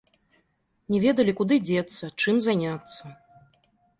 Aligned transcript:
Не 0.93 1.01
ведалі, 1.03 1.35
куды 1.41 1.55
дзецца, 1.67 2.09
чым 2.25 2.35
заняцца. 2.47 3.03